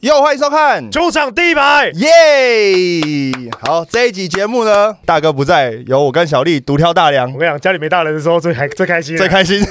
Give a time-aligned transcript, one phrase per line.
[0.00, 0.90] 又欢迎收看。
[0.90, 2.10] 主场第一排，耶！
[3.62, 7.32] 好，这一集节目呢，大哥不在，由我跟小丽独挑大梁。
[7.32, 9.64] 我，跟你讲，家里没大人的时候最开最开心啊，最开心。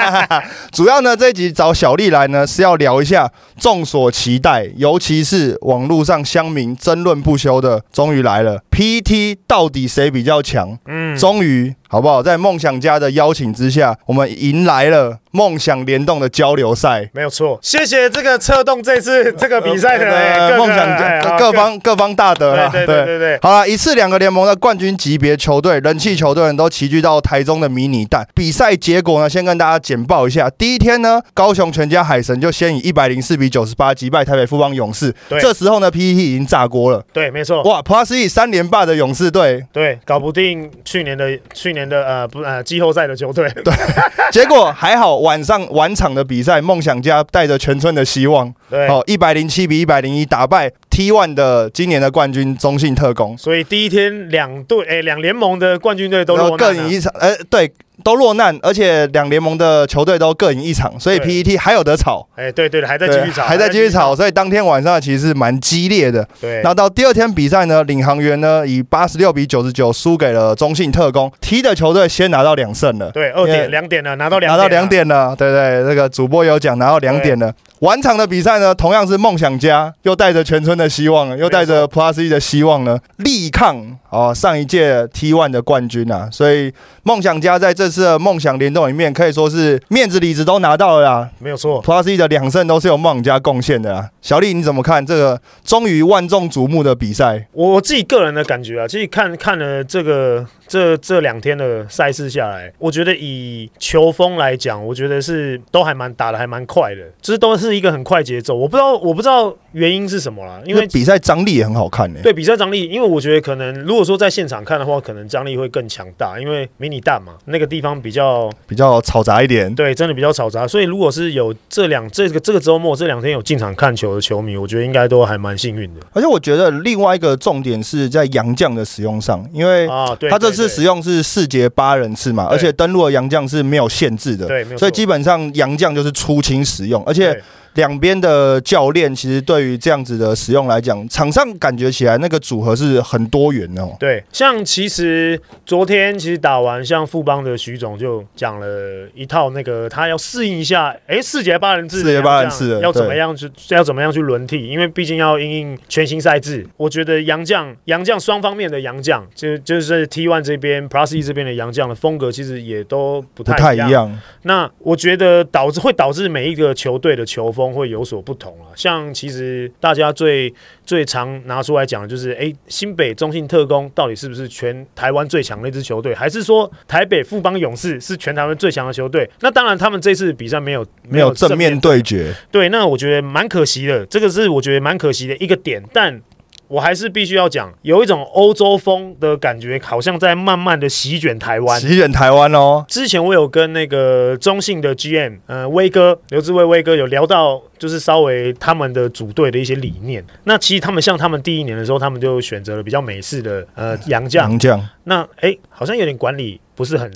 [0.72, 3.30] 主要呢，这一集找小丽来呢，是要聊一下
[3.60, 10.78] 众所期待，尤其是网络上乡民争论不休的，终于来了，PT 到底谁比较强？
[10.86, 12.22] 嗯，终于，好不好？
[12.22, 17.10] 在梦想家的邀请之下，我们迎来了梦想联动的交流赛。
[17.12, 17.58] 没有错。
[17.60, 28.24] 谢谢这个策动这次这个比赛的哎各梦想家各方各方大德啦，对对对好了，一次两个联盟的冠军级别球队、人气球队人都齐聚到台中的迷你蛋。
[28.32, 30.48] 比赛结果呢，先跟大家简报一下。
[30.50, 35.12] 第一天呢，高雄全家海神就先以一百零四比九十八击败台北富邦勇士。
[35.28, 37.02] 对这时候呢，PPT 已经炸锅了。
[37.12, 43.72] 对，没错，哇，Plus E 三连霸的勇士队，对，搞不定去年的去年的呃不呃季后赛的球队，对
[44.30, 53.36] 结果还好，晚上晚场的比赛，梦想家带着全村的希望，对，哦，一百零七比一百零一打败 T One 的今年的冠军中信特工。
[53.38, 57.72] 所以第一天两队哎两联盟的冠军队都各赢一场，呃，对，
[58.04, 66.26] 都落难，而且两联盟的球队都各赢一场，所以 PET 还有得吵，哎，对对对，还在继续吵，还在继续吵，，所以当天晚上其实是蛮激烈的。
[66.40, 66.56] 对。
[66.56, 73.10] 然后到第二天比赛呢，领航员呢以八十六比九十九输给了中信特工，T 的球队先拿到两胜了。
[73.10, 77.52] 对，二点两点了，拿到两拿到两点了，对对，那个主播有讲拿到两点了。
[77.80, 86.72] 晚场的比赛呢，同样是梦想家又带着全村的希望，又带着 Plus E 的希望呢，力抗哦上一届 T One 的冠军啊，所以
[87.04, 91.30] 梦想家在这次的梦想联动里面可以说是面子里子都拿到了啦。
[91.38, 91.82] 没有错。
[91.82, 94.10] Plus E 的两胜都是由梦想家贡献的啦。
[94.20, 97.46] 小丽你怎么看这个终于万众瞩目的比赛？
[97.52, 108.54] 我我自己个人的感觉啊，其实看看了这个这这两天的赛事下来，我觉得以球风来讲，我觉得是都还蛮打的还蛮快的，就是都是一个很快节奏。
[108.54, 119.74] 我不知道我不知道原因是什么啦，因为比赛张力也很好看呢、对比赛张力，因为我觉得可能如果说在现场看的话，可能张力会更强大，因为迷你蛋嘛，那个地方比较比较嘈杂一点。
[119.74, 120.68] 对，真的比较嘈杂。
[120.68, 130.14] 所以如果是有这两这个这个周末这两天有进场看球的球迷，我觉得应该都还蛮幸运的而且我觉得另外一个重点是在杨将的使用上，因为啊。
[130.18, 137.42] 对，他这次使用是四节八人次嘛，对而且登录的杨将是没有限制的，对，所以基本上杨将就是出清使用，而且对
[137.74, 143.96] 两边的教练其实对于这样子的使用来讲，场上感觉起来那个组合是很多元的哦。
[143.98, 148.66] 对，像其实昨天其实打完，像富邦的徐总就讲了
[149.14, 156.66] 一套那个他要适应一下，哎，四节八人制，四节八人制要怎么样去要怎么样去轮替，因为毕竟要因应全新赛制。
[156.76, 163.86] 我觉得杨将杨将双方面的杨将，就就是 T One 这边 Plus E 这边的杨将的风格，其实也都不不太一样。
[163.86, 168.70] 太一样，那我觉得导致会导致每一个球队的球风会有所不同啊。
[168.74, 170.54] 像其实大家最
[170.86, 179.28] 最常拿出来讲的就是，哎，新北中信特工到底是不是全台湾最强的一支球队，还是说台北富邦勇士是全台湾最强的球队？
[179.40, 186.22] 那当然，他们这次比赛没有没有正面对决，对，那我觉得蛮可惜的，这个是我觉得蛮可惜的一个点，但。
[186.68, 191.80] 我还是必须要讲，有一种欧洲风的感觉，好像在慢慢的席卷台湾。
[191.80, 192.84] 席卷台湾哦。
[192.86, 200.24] 之前我有跟那个中信的 GM，呃，威哥刘志威威哥有聊到，就是稍微他们的组队的一些理念。
[200.44, 204.50] 那其实他们像他们第一年的时候，他们就选择了比较美式的呃洋将。
[204.50, 207.10] 洋将那哎、好像有点管理不是很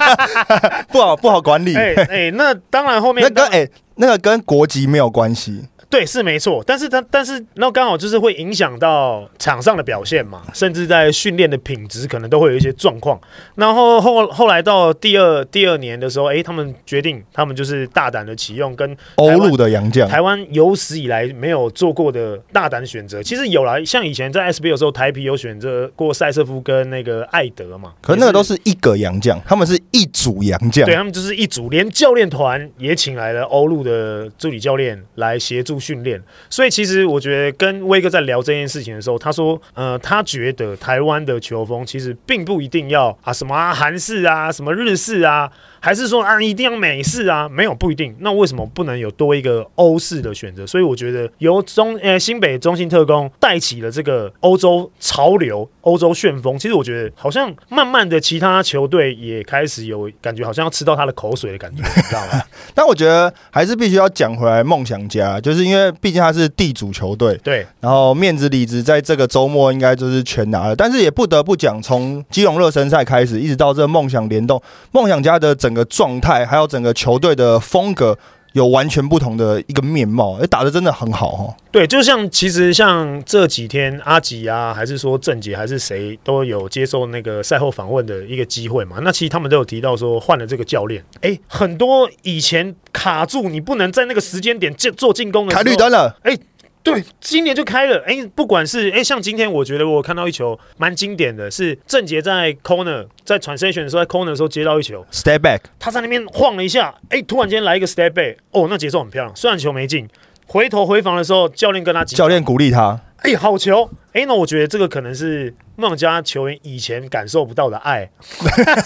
[0.92, 13.20] 不好不好管理， 哎哎、那当然后面那跟哎、那个跟国籍没有关系，对，是没错，但是他但是那刚好就是会影响到场上的表现嘛，甚至在训练的品质可能都会有一些状况。
[13.54, 23.22] 然后后后来到第二第二年的时候，诶，他们决定他们就是大胆的启用跟欧陆的洋将，台湾有史以来没有做过的大胆选择。
[23.22, 28.46] 其实有啦，像以前在 SBL 的时候，台皮有选择过塞瑟夫跟那个艾德嘛，可是那个都是。
[28.46, 36.22] 是一个洋将，他们是一组洋将对，他们就是一组，连教练团也请来了欧陆的助理教练来协助训练。
[36.50, 45.50] 所以其实我觉得跟威哥在聊这件事情的时候，他说，呃，他觉得台湾的球风其实并不一定要啊什么啊韩式啊，什么日式啊，
[45.80, 47.48] 还是说啊一定要美式啊？
[47.48, 48.14] 没有不一定。
[48.20, 50.66] 那为什么不能有多一个欧式的选择？
[50.66, 56.58] 所以我觉得由中呃新北中心特工带起了这个欧洲潮流、欧洲旋风。
[56.58, 62.42] 其实我觉得好像慢慢的其他球队也开始有感觉，好像要吃到他的口水的感觉，你知道吗？
[62.74, 74.60] 但我觉得还是必须要讲回来梦想家，就是因为毕竟他是地主球队，对然后面子里子在这个周末应该就是全拿了，但是也不得不讲，从基隆热身赛开始，一直到这个梦想联动，
[74.92, 78.18] 梦想家的整个状态，还有整个球队的风格。
[78.52, 81.54] 有完全不同的一个面貌，哎，打的真的很好哦。
[81.70, 88.96] 对，就像其实像这几天阿吉啊，还是说郑杰，还是谁都有接受那个赛后访问的一个机会嘛。
[89.02, 96.38] 那其实他们都有提到说换了这个教练，哎，很多以前卡住你不能在那个时间点进做进攻的，开绿灯了，哎。
[96.86, 98.00] 对，今年就开了。
[98.06, 109.34] 哎，不管是哎，像今天，我觉得我看到一球蛮经典的，是郑杰在 corner 在 transition 的时候，在 corner 的时候接到一球，step back，他在那边晃了一下，哎，突然间来一个 step back，哦，那节奏很漂亮。
[109.34, 110.08] 虽然球没进，
[110.46, 113.90] 回头回防的时候，教练跟他教练鼓励他，哎，好球。
[114.12, 118.08] 哎，那我觉得这个可能是孟加球员以前感受不到的爱。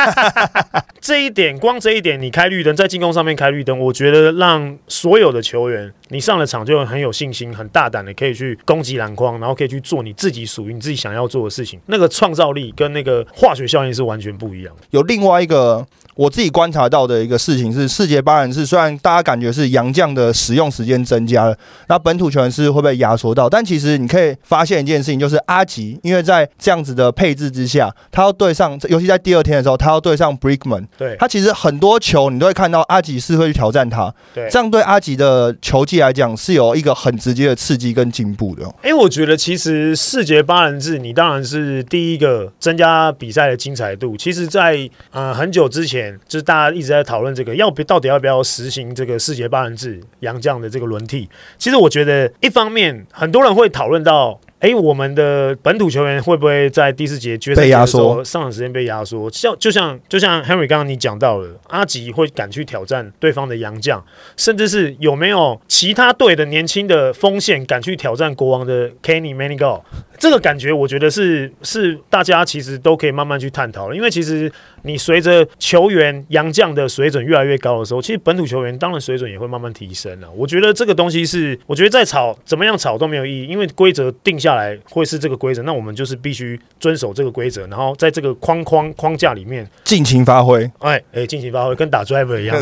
[0.98, 11.78] 这一点，光这一点，你开绿灯在进攻上面开绿灯，我觉得让所有的球员，你上了场就很有信心、很大胆的可以去攻击篮筐，然后可以去做你自己属于你自己想要做的事情。
[11.86, 14.74] 那个创造力跟那个化学效应是完全不一样。
[14.88, 15.86] 有另外一个
[16.20, 21.56] 我自己观察到的一个事情是，世界八人是虽然大家感觉是洋将的使用时间增加了，
[21.88, 25.18] 那本土球员是会被压缩到，但其实你可以发现一件事情。
[25.18, 30.86] 就是阿吉，因为在这样子的配置之下，他要对上，尤其在第二天的时候，他要对上 Brickman。
[30.98, 34.14] 对，他其实很多球你都会看到阿吉是会去挑战他。
[34.34, 38.64] 对，这样对阿吉的球技来讲是有一个很直接的刺激跟进步的。
[38.82, 44.16] 哎，我觉得其实四节八人制，你当然是第一个增加比赛的精彩度。
[44.18, 51.28] 其实，在呃很久之前，就是大家一直在讨论这个要不到底要不要实行这个四节八人制杨绛的这个轮替。
[51.58, 54.40] 其实我觉得一方面很多人会讨论到。
[54.60, 59.30] 哎，我们的本土球员会不会在第四节决赛的时候上场时间被压缩？
[59.30, 64.04] 像就像就像 Henry 刚刚你讲到了，阿吉会敢去挑战对方的洋将，
[64.36, 69.80] 甚至是有没有其他队的年轻的锋线敢去挑战国王的 Kenny Manigo？
[70.18, 74.52] 这个感觉我觉得是是大家其实都可以慢慢去探讨了，因为其实
[74.82, 80.30] 你随着球员洋将的水准越来越高的时候，其实本土球员当然水准也会慢慢提升了。
[80.32, 90.70] 我觉得这个东西是，我觉得再吵怎么样吵都没有意义，因为规则定下来会是这个规则，那我们就是必须遵守这个规则，然后在这个框框框架里面尽情发挥。
[90.80, 92.56] 哎哎，尽情发挥，跟打 driver 一样。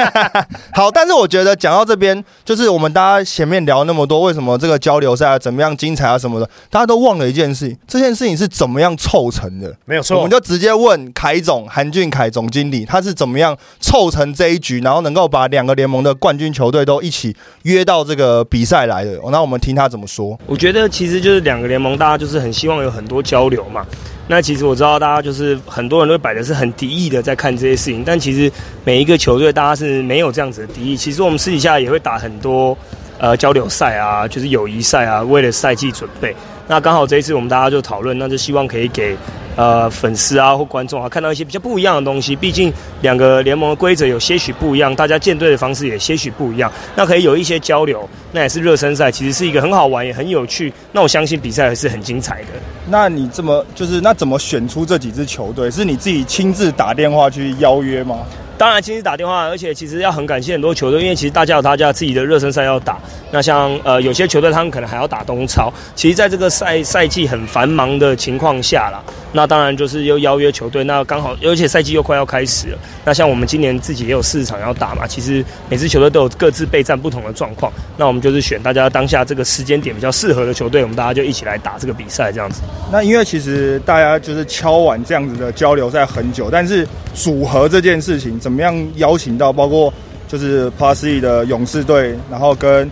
[0.74, 6.86] 好，但是我觉得讲到这边，就是我们大家前面聊那么多，为什么这个交流赛啊怎么样精彩啊什么的，大家。
[6.86, 9.76] 都忘了一件事情，这件事情是怎么样凑成的？
[9.86, 17.34] 没有错，我们就直接问凯总韩俊凯总经理，他是怎么样凑成这一局，然后能够把两个联盟的冠军球队都一起
[17.64, 19.18] 约到这个比赛来的？
[19.32, 20.38] 那我们听他怎么说。
[20.46, 23.86] 我觉得其实这就是两个联盟，大家就是很希望有很多交流嘛。
[24.28, 28.52] 那其实我知道大家就是很多人都摆的是很敌意的在看这些事情，但其实
[28.84, 30.94] 每一个球队大家是没有这样子的敌意。
[30.94, 32.76] 其实我们私底下也会打很多
[33.18, 36.36] 呃交流赛啊，就是友谊赛啊，为了赛季准备。
[36.68, 39.16] 那刚好这一次我们大家就讨论，那就希望可以给
[39.56, 42.36] 呃粉丝啊或观众啊看到一些比较不一样的东西。
[42.36, 42.72] 毕竟
[43.02, 46.70] 两个联盟的规则有些许不一样，大家建队的方式也些许不一样。
[46.94, 50.72] 那可以有一些交流，那也是热身赛，其实是一个很好玩也很有趣。
[50.92, 52.48] 那我相信比赛还是很精彩的。
[52.88, 55.70] 那你这么就是那怎么选出这几支球队？
[55.70, 58.18] 是你自己亲自打电话去邀约吗？
[58.58, 62.98] 当然，亲自打电话，而且其实要很感谢很多球队，因为其实大家有大家自己的热身赛要打。
[63.30, 72.78] 那像呃有些球队他们可能还要打冬超，其实在这个赛赛季很繁忙的情况下啦，那当然就是又邀约球队，那刚好而且赛季又快要开始了。
[73.04, 77.70] 那像我们今年自己也有四场要打嘛，其实每支球队都有各自备战不同的状况。
[77.98, 82.62] 那我们就是选大家当下这个时间点比较适合的球队，我们大家就一起来打这个比赛这样子。
[82.90, 88.40] 那因为其实大家就是敲完这样子的交流赛很久，但是组合这件事情。
[88.46, 89.92] 怎么样邀请到包括
[90.28, 92.88] 就是 Plus E 的勇士队，然后跟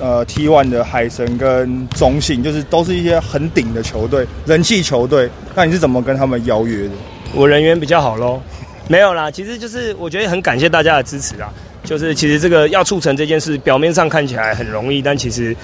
[0.00, 5.28] 呃 T One 的海神跟中信，就是都是一些很顶的球队，人气球队。
[5.54, 6.92] 那你是怎么跟他们邀约的？
[7.34, 8.40] 我人缘比较好喽，
[8.88, 11.52] 没有啦，其实就是我觉得很感谢大家的支持啊。
[11.84, 15.54] 就是其实这个要促成这件事，表面上看起来很容易，但其实。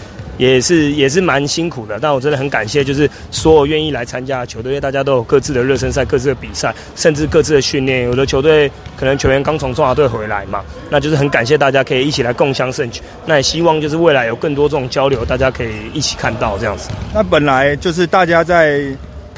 [0.41, 8.05] 也是也是蛮辛苦的，但我真的很感谢，就是所有愿意来参加球队，因为大家都有各自的热身赛、各自的比赛，甚至各自的训练。
[8.05, 13.03] 有的球队可能球员刚从中华队回来嘛，那就是很感谢大家可以一起来共襄盛举。
[13.27, 16.89] 那也希望就是未来有更多这种交流，大家可以一起看到这样子。
[17.13, 18.81] 那本来就是大家在。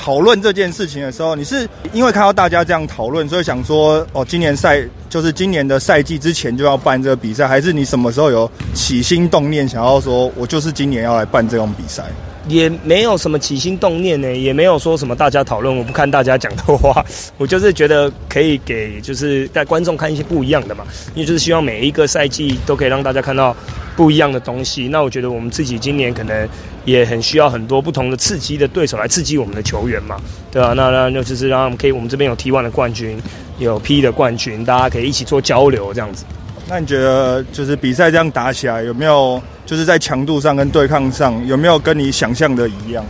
[0.03, 12.03] 讨论这件事情的时候，你是因为看到大家这样讨论，所以想说哦，今年赛就是今年的赛季之前就要办这个比赛，还是你什么时候有起心动念想要说，我就是今年要来办这种比赛？
[12.49, 17.05] 也没有什么起心动念呢，也没有说什么大家讨论，我不看大家讲的话，
[17.39, 20.85] 我就是觉得可以给就是带观众看一些不一样的嘛，
[21.15, 23.57] 因为就是希望每一个赛季都可以让大家看到
[23.97, 24.89] 不一样的东西。
[24.89, 26.49] 那我觉得我们自己今年可能。
[26.85, 30.21] 也很需要很多不同的刺激的对手来刺激我们的球员嘛，
[30.51, 30.73] 对吧？
[30.73, 33.17] 那那那就是让我们可以，我们这边有 T1 的冠军，
[33.61, 36.25] 有 P 的冠军，大家可以一起做交流这样子。
[36.69, 43.05] 那你觉得就是比赛这样打起来，有没有就是在强度上跟对抗上，有没有跟你想象的一样？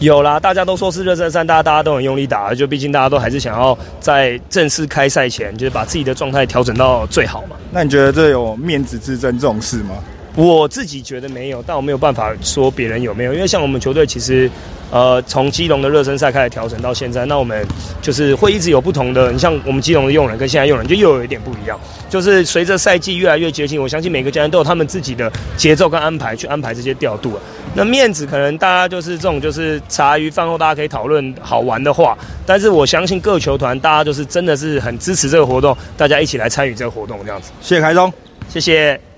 [0.00, 7.56] 有啦，大家都说是热身赛，大家大家都很用力打，就毕竟大家都还是想要在正式开赛前，就是把自己的状态调整到最好嘛。
[7.70, 9.94] 那你觉得这有面子之争这种事吗？
[10.36, 14.50] 我自己觉得没有，但我没有办法说别人有没有，因为像我们球队其实，
[14.90, 17.64] 呃，从基隆的热身赛开始调整到现在，那我们
[18.02, 19.30] 就是会一直有不同的。
[19.30, 21.78] 你像我们基隆的用人跟现在用人就又有一点不一样，
[22.10, 27.38] 就是随着赛季越来越接近，我相信每个教练都有他们自己的节奏跟安排去安排这些调度。
[27.72, 37.52] 那面子可能大家就是这种，就是茶余饭后大家可以讨论好玩的话，但是我相信各球团大家就是真的是很支持这个活动，大家一起来参与这个活动这样子。
[37.60, 38.12] 谢谢凯总，
[38.48, 39.13] 谢谢。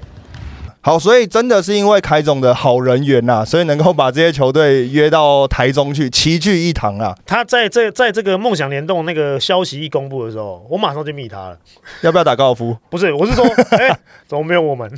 [0.87, 7.13] 好，所以真的是因为凯总的好人缘呐，所以能够把这些球队约到台中去齐聚一堂啊。
[7.27, 11.59] 他在这在这个梦想联动那个消息一公布的时候，我马上就密他了。
[12.03, 12.77] 要不要打高尔夫？
[12.89, 13.45] 不是，我是说，
[13.77, 14.89] 哎，怎么没有我们？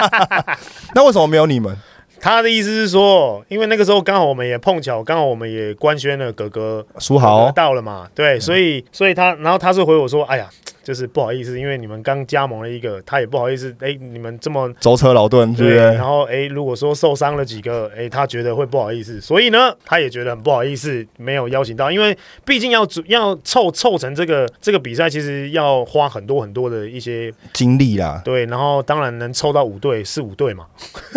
[0.94, 1.74] 那为什么没有你们？
[2.20, 10.46] 他的意思是说，因为那个时候刚好我们也碰巧，刚好我们也官宣了哥哥苏豪到了嘛，对，所以所以他然后他是回我说，哎呀。
[10.82, 13.74] 就是不好意思，因为你们刚加盟了一个，他也不好意思。
[13.80, 15.84] 哎，你们这么舟车劳顿，对不对？
[15.94, 21.90] 然后哎，如果说受伤了几个，哎，他觉得会不好意思，所以呢，他也觉得很不好意思，没有邀请到。
[21.90, 28.20] 因为毕竟要主要凑凑成这个这个比赛，其实要花很多很多的一些精力啦。
[28.24, 30.66] 对，然后当然能凑到五队是五队嘛，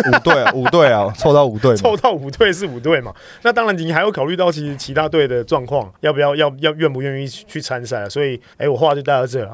[0.06, 3.14] 五队啊，五队啊，凑到五队， 凑到五队是五队嘛。
[3.42, 8.08] 那当然你还要考虑到其实其他队的状况，要不要要要愿不愿意去参赛。
[8.08, 9.53] 所以哎，我话就带到这了。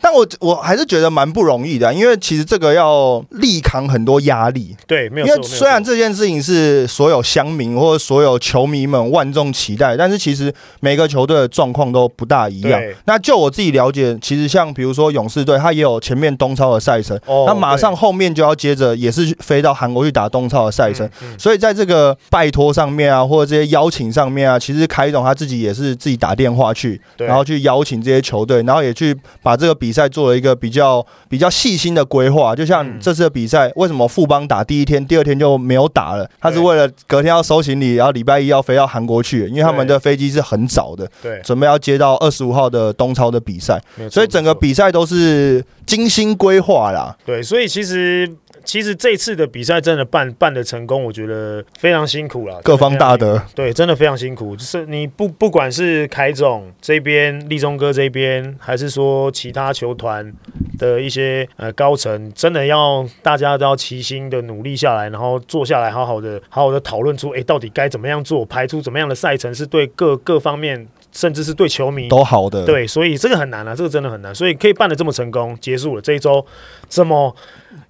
[0.00, 4.74] 但我我还是觉得蛮不容易的，因为其实这个要力扛很多压力。
[4.86, 5.26] 对，没有。
[5.26, 12.80] 因为虽然这件事情是所有乡民或者所有球迷们万众期待，但是其实每个球队的状况都不大一样。
[13.04, 21.08] 那就我自己了解，其实像比如说勇士队，他也有前面东超的赛程，那马上后面就要接着也是飞到韩国去打东超的赛程。
[21.38, 28.54] 所以在这个拜托上面啊，或者这些邀请上面啊，其实凯总他自己也是自己打电话去，然后去邀请这些球队。
[28.64, 32.56] 然后也去把这个比赛做了一个比较比较细心的规划。
[32.56, 36.26] 就像这次的比赛，为什么富邦打第一天，第二天就没有打了？
[36.40, 43.78] 他是为了隔天要收行李，然后礼拜一要飞到韩国去，因为他们的飞机是很早的，对，准备要接到二十五号的东超的比赛，
[44.10, 47.14] 所以整个比赛都是精心规划啦。
[47.26, 48.26] 对，所以其实。
[48.64, 53.40] 其实这次的比赛真的办办的成功，我觉得非常辛苦了，各方大德。
[53.54, 54.56] 对，真的非常辛苦。
[54.56, 60.32] 就是你不不管是凯总这边、立中哥这边，还是说其他球团
[60.78, 72.64] 的一些呃高层，真的要大家都要齐心的努力下来，然后坐下来好好的、好好的讨论出，哎，到底该怎么样做，排出怎么样的赛程是对各各方面，甚至是对球迷都好的。
[72.64, 74.34] 对，所以这个很难啊，这个真的很难。
[74.34, 76.44] 所以可以办的这么成功，结束了这一周
[76.88, 77.34] 这么。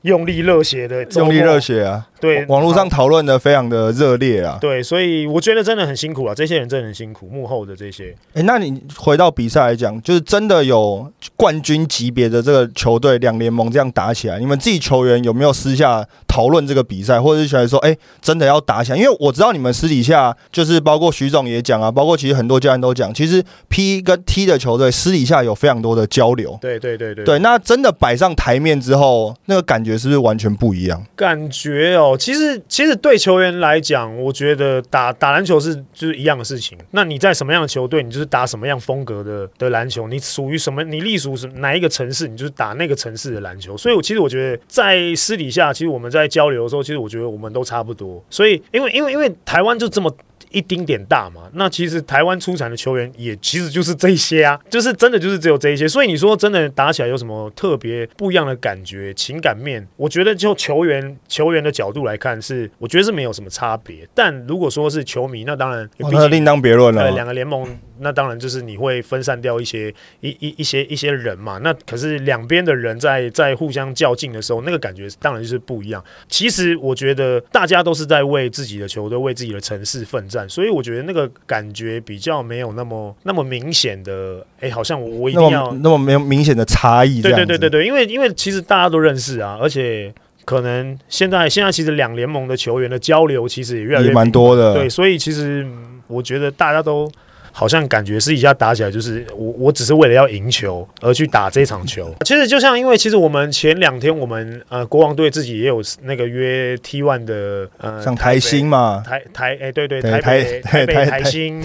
[0.03, 2.07] 用力热血的，用力热血啊！
[2.25, 4.59] 对，网络上讨论的非常的热烈啊！
[4.61, 8.15] 对，所以我觉得真的很辛苦啊，这些人真的很辛苦，幕后的这些。
[8.35, 18.99] 哎，那你回到比赛来讲，就是真的有冠军级别的这个球队两联盟这样打起来，你们自己球员有没有私下讨论这个比赛，或者是觉得说，哎，真的要打起来？
[18.99, 26.59] 因为我知道你们私底下就是包括徐总也讲啊，包括其实很多教练都讲，其实 P 跟 T 的球队私底下有非常多的交流。
[26.61, 27.25] 对对对对。
[27.25, 29.95] 对，那真的摆上台面之后，那个感觉。
[29.95, 31.03] 是不是完全不一样？
[31.15, 36.77] 感觉哦，其实其实对球员来讲，我觉得打打篮球是就是一样的事情。
[36.91, 40.09] 那你在什么样的球队，你就是打什么样风格的的篮球。
[40.09, 40.83] 你属于什么？
[40.85, 43.77] 你隶属什哪一个城市，你就是打那个城市的篮球。
[43.77, 48.23] 所以，我其实我觉得在私底下，其实我们在交流的时候，其实我觉得我们都差不多。
[48.29, 50.15] 所以，因为因为因为台湾就这么。
[50.55, 59.13] 一丁点大嘛，那其实台湾出产的球员也其实就是这些啊，就是真的就是只有这一些，所以你说真的打起来有什么特别不一样的感觉？
[59.15, 64.09] 情感面，我觉得就球员球员的角度来看是，我觉得是没有什么差别。
[64.15, 67.11] 但如果说是球迷，那当然那另当别论了。
[67.11, 67.67] 两个联盟。
[68.01, 69.89] 那当然就是你会分散掉一些
[70.21, 71.59] 一一一些一些人嘛。
[71.59, 76.05] 那可是两边的人在在互相较劲的时候，那个感觉当然就是不一样。
[76.29, 84.45] 其实我觉得大家都是在为自己的球队、为自己的城市奋战，所以我觉得那个感觉比较没有那么那么明显的。
[84.61, 87.21] 哎，好像我我一定要那么没有明显的差异。
[87.21, 90.13] 对对对对对，因为因为其实大家都认识啊，而且
[90.45, 94.75] 可能现在现在其实两联盟的球员的交流其实也越来越蛮多的。
[94.75, 95.67] 对，所以其实
[96.07, 97.11] 我觉得大家都。
[97.57, 102.13] 好像感觉是一下打起来就是我，我只是为了要赢球而去打这场球。
[102.27, 111.65] 其实就像，因为其实我们前两天我们呃国王队自己也有那个约 T one 的呃，像台星嘛，台台哎对对台北台北台星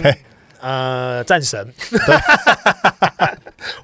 [0.61, 1.67] 呃战神。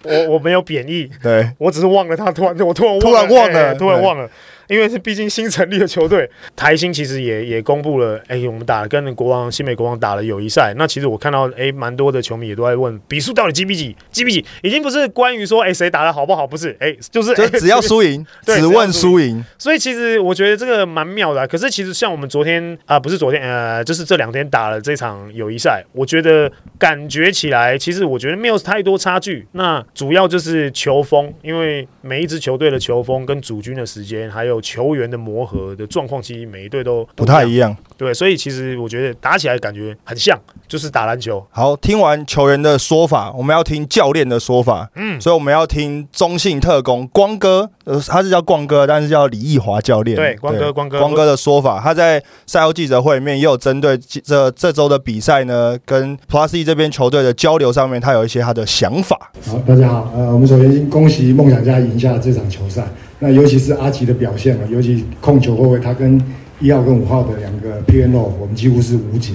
[0.04, 4.30] 我我没有贬义，对，我只是忘了他，突然我突然突然忘了哎突然忘了。
[4.68, 10.74] 因为是毕竟新成立的球队，台新其实也也公布了，哎、我们打了跟国王新美国王打了友谊赛。
[10.78, 19.44] 那其实我看到，哎、蛮多的球迷也都在问比数到底几比几，几比几，已经不是关于说，哎、谁打的好不好，不是，哎、就是就只要 输赢，对只问输赢。
[19.58, 29.46] 所以其实我觉得这个蛮妙的啊、可是其实像我们昨天啊、不是昨天，呃，就是这两天打了这场友谊赛，我觉得感觉起来，其实我觉得没有太多差距。
[29.52, 37.46] 那主要就是球风，因为每一支球队的球风跟主军的时间，还有球员的磨合的状况，其实每一队都不太。
[37.46, 37.78] 一样。
[37.96, 40.36] 对，所以其实我觉得打起来感觉很像，
[40.68, 41.46] 就是打篮球。
[41.52, 44.90] 好，听完球员的说法，我们要听教练的说法。
[44.96, 50.18] 嗯，所以我们要听中信特工光哥，呃，他是叫光哥，但是叫李义华教练。
[50.18, 59.32] 对光哥光哥光哥的说法，他在赛后记者会里面也有针对这这周的比赛呢，跟 Plus E 这边球队的交流上面，他有一些他的想法。
[59.46, 62.84] 好，大家好，呃，我们首先先恭喜梦想家赢下这场球赛。
[63.20, 66.22] 那尤其是阿吉的表现啊，尤其控球后卫，他跟
[66.60, 69.34] 一号跟五号的两个 P N O，我们几乎是无解。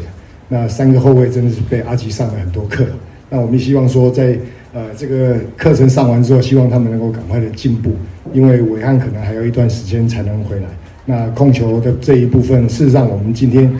[0.48, 2.84] 那三个后卫真的是被阿吉上了很多课。
[3.28, 4.36] 那我们希望说在，
[4.72, 7.92] 呃这个课程上完之后，希望他们能够赶快的进步，
[8.32, 10.66] 因为伟汉可能还有一段时间才能回来。
[11.06, 13.72] 那控球的这一部分，事实上我们今天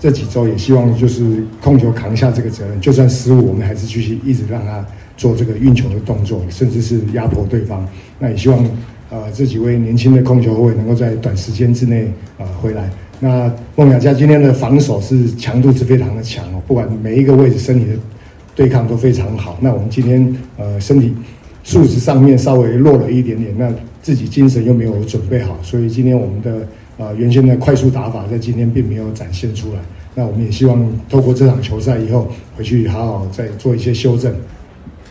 [0.00, 4.84] 这几周也希望就是控球扛下这个责任，就算失误，我们还是继续一直让他
[5.16, 7.86] 做这个运球的动作，甚至是压迫对方。
[8.18, 8.58] 那也希望
[9.16, 12.90] 呃这几位年轻的控球后卫能够在短时间之内呃回来。
[13.18, 17.92] 那梦想家今天的防守是强度是非常的强哦，不管每一个位置身体的
[18.54, 19.56] 对抗都非常好。
[19.60, 21.14] 那我们今天呃身体
[21.64, 26.68] 素质上面稍微弱了一点点，那自己精神又没有准备好，所以今天我们的
[26.98, 29.78] 呃原先的快速打法在今天并没有展现出来。
[30.14, 34.34] 那我们也希望透过这场球赛以后回去好好再做一些修正。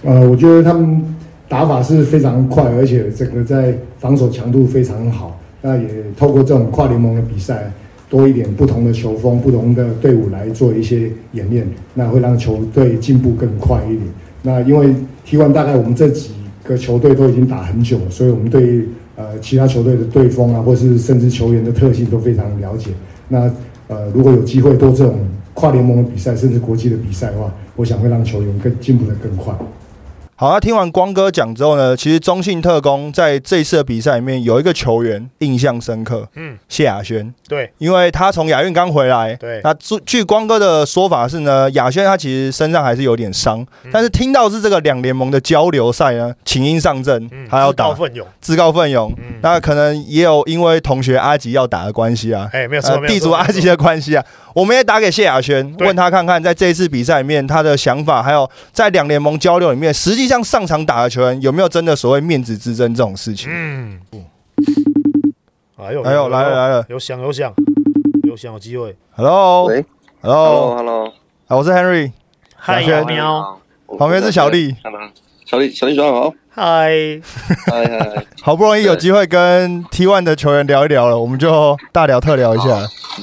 [0.03, 1.03] 呃，我觉得他们
[1.47, 5.39] 打法是非常快，而且整个在防守强度非常好。
[5.61, 7.71] 那也透过这种跨联盟的比赛，
[8.09, 14.01] 多一点不同的球风、不同的队伍来做一些演练，那会让球队进步更快一点。
[14.43, 14.93] 那因为
[15.27, 16.31] T1 大概我们这几
[16.63, 22.91] 个球队都已经打很久，所以我们对呃其他球队的队风啊，或是甚至球员的特性都非常了解。
[23.27, 23.51] 那
[23.87, 25.15] 呃，如果有机会多这种
[25.53, 29.51] 跨联盟的比赛，甚至国际的比赛的话，我想会让球员更进步的更快。
[30.37, 39.61] 好，那听完光哥讲之后呢，其实中信特工在这一次的比赛里面有一个球员印象深刻，嗯，谢亚轩，对，因为他从亚运刚回来，对。
[39.63, 49.13] 那据据光哥的说法是呢，亚轩他其实身上还是有点伤，但是听到是这个两联盟的交流赛呢，请缨上阵，嗯，他要打自告，奋勇，自告奋勇。
[49.17, 55.85] 嗯，那可能也有因为同学阿吉要打的关系啊，哎，没有错，呃，没有错地主阿吉的关系啊，我们也打给谢亚轩，对。
[55.85, 63.51] 问他看看在这一次比赛里面他的想法，还有在两联盟交流里面，实际上上场打的球员有没有真的所谓面子之争这种事情？
[63.51, 63.99] 嗯，
[65.75, 67.53] 哎呦，哎呦，来了来了有响有响
[68.23, 69.85] 有响有机会，，Hello，Hello，喂。
[70.21, 71.13] Hello，Hello，
[71.47, 72.13] 啊我是 Henry，
[72.55, 73.59] 嗨喵，
[73.99, 74.73] 旁边是小丽，
[75.45, 77.21] 小李，小李早上好，嗨，
[77.67, 82.65] 嗨嗨 嗨，好不容易有机会跟 T One 的球员聊一聊了，我们就大聊特聊一下。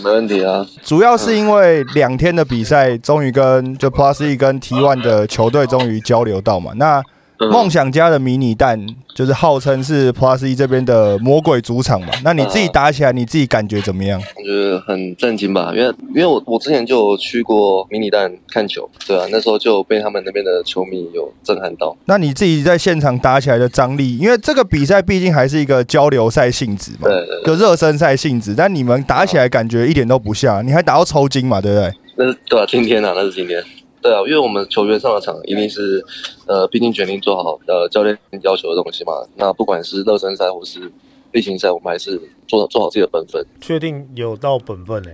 [0.05, 6.73] 没问题啊，主要是因为两天的比赛，终于跟就 Plus E 跟 T One 的球队终于交流到嘛。
[6.77, 7.05] 那嗯
[7.51, 8.79] 梦想家的迷你蛋
[9.15, 12.09] 就是号称是 Plus E 这边的魔鬼主场嘛。
[12.25, 14.21] 那你自己打起来，你自己感觉怎么样？
[14.37, 28.55] 我觉得很震惊吧，因为因为我我之前就有去过迷你蛋看球，对啊，那时候就被他们那边的球迷有震撼到，那你自己在现场打起来的张力，因为这个比赛毕竟还是一个交流赛性质嘛，对对对，就热身赛性质。
[28.57, 31.93] 但你们打起来感觉一点都不像，你还打到抽筋嘛，对不对？
[32.17, 33.63] 那是对啊，今天啊，那是今天。
[34.03, 36.05] 对啊，因为我们球员上了场，一定是
[36.47, 39.13] 呃，毕竟决定做好呃教练要求的东西嘛。
[39.37, 40.91] 那不管是热身赛或是
[41.31, 43.43] 例行赛，我们还是做做好自己的本分。
[43.61, 45.13] 确定有到本分嘞？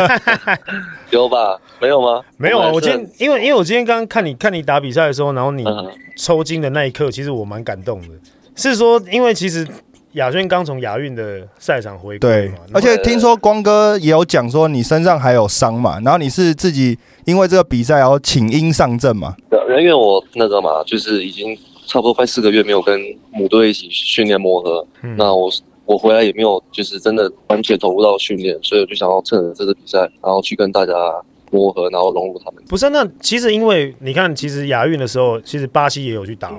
[1.10, 1.60] 有吧？
[1.80, 2.22] 没有吗？
[2.36, 5.86] 没有啊，我今天因为因为我今天刚刚看你看你打比赛的时候，然后你嗯
[6.16, 8.08] 抽筋的那一刻，其实我蛮感动的。
[8.56, 9.66] 是说，因为其实
[10.12, 19.36] 亚轩刚从亚运的赛场回归对，，而且听说光哥也有讲说你身上还有伤嘛，然后你是自己因为这个比赛然后请缨上阵嘛。
[19.48, 25.50] 对，因为我那个嘛，就是已经差不多快四个月没有跟母队一起训练磨合，嗯那我
[25.84, 30.92] 我回来也没有就是真的完全投入到训练，所以我就想要趁着这次比赛，然后去跟大家
[31.52, 32.62] 磨合，然后融入他们。
[32.68, 36.58] 不是，那其实因为你看，其实亚运的时候，其实巴西也有去打嘛。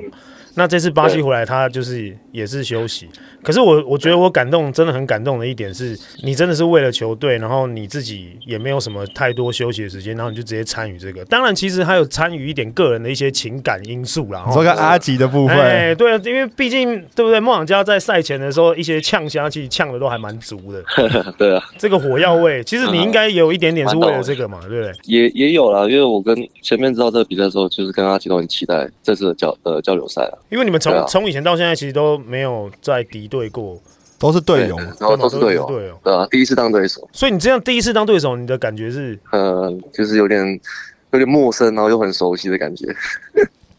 [0.56, 3.08] 那这次巴西回来，他就是也是休息。
[3.44, 11.26] 可是我我觉得我感动，真的很感动的一点是，你真的是为了球队，然后你自己也没有什么太多休息的时间，然后你就直接参与这个。
[11.26, 14.46] 当然，其实还有参与一点个人的一些情感因素啦。
[14.54, 17.40] 说个阿吉的部分，哎，对啊，因为毕竟对不对？
[17.40, 20.84] 梦想家在赛前的时候，一些呛虾其实呛的都还蛮足的。
[21.40, 24.94] 对啊，这个火药味，其实你应该有一点点是为了这个嘛，对不对？
[25.06, 30.38] 也也有啦，因为我跟前面知道这个比赛的时候，就是跟阿吉都很期待这次的交呃交流赛啊。
[30.52, 33.82] 因为你们从从以前到现在，其实都没有在敌对过，
[34.20, 34.78] 都是队友。
[34.78, 35.98] 然后都是队友，队友。
[36.04, 39.18] 对啊，第一次当对手，所以你这样第一次当对手，你的感觉是？
[39.32, 40.60] 呃，就是有点
[41.12, 42.86] 有点陌生，然后又很熟悉的感觉。